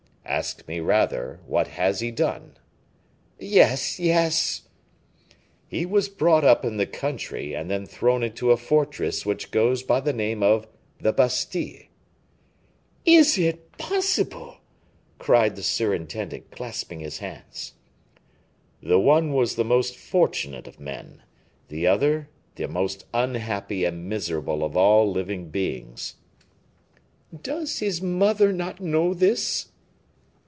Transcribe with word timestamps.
"Ask 0.23 0.65
me, 0.65 0.79
rather, 0.79 1.41
what 1.45 1.67
has 1.67 1.99
he 1.99 2.09
done." 2.09 2.53
"Yes, 3.37 3.99
yes." 3.99 4.61
"He 5.67 5.85
was 5.85 6.07
brought 6.07 6.45
up 6.45 6.63
in 6.63 6.77
the 6.77 6.85
country, 6.87 7.53
and 7.53 7.69
then 7.69 7.85
thrown 7.85 8.23
into 8.23 8.51
a 8.51 8.55
fortress 8.55 9.25
which 9.25 9.51
goes 9.51 9.83
by 9.83 9.99
the 9.99 10.13
name 10.13 10.41
of 10.41 10.67
the 10.99 11.11
Bastile." 11.11 11.83
"Is 13.03 13.37
it 13.37 13.77
possible?" 13.77 14.59
cried 15.19 15.57
the 15.57 15.63
surintendant, 15.63 16.49
clasping 16.49 17.01
his 17.01 17.17
hands. 17.17 17.73
"The 18.81 18.99
one 18.99 19.33
was 19.33 19.55
the 19.55 19.65
most 19.65 19.97
fortunate 19.97 20.65
of 20.67 20.79
men: 20.79 21.23
the 21.67 21.87
other 21.87 22.29
the 22.55 22.69
most 22.69 23.05
unhappy 23.13 23.83
and 23.83 24.07
miserable 24.07 24.63
of 24.63 24.77
all 24.77 25.11
living 25.11 25.49
beings." 25.49 26.15
"Does 27.43 27.79
his 27.79 28.01
mother 28.01 28.53
not 28.53 28.79
know 28.79 29.13
this?" 29.13 29.67